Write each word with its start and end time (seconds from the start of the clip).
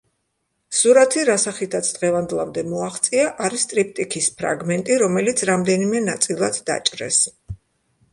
სურათი, 0.75 1.25
რა 1.27 1.33
სახითაც 1.41 1.89
დღევანდლამდე 1.97 2.63
მოაღწია, 2.69 3.25
არის 3.47 3.65
ტრიპტიქის 3.73 4.31
ფრაგმენტი, 4.39 4.97
რომელიც 5.03 5.45
რამდენიმე 5.51 6.01
ნაწილად 6.07 6.59
დაჭრეს. 6.71 7.21